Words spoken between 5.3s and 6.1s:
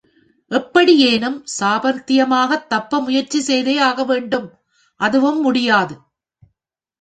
முடியாது.